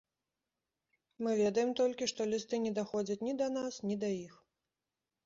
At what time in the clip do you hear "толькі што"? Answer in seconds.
1.79-2.27